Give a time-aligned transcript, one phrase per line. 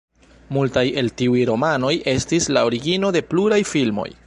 [0.55, 4.11] Multaj el tiuj romanoj estis la origino de pluraj filmoj.